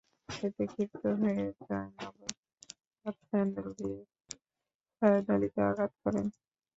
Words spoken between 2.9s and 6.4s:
তাঁর স্যান্ডেল দিয়ে ছায়েদ আলীকে আঘাত করেন।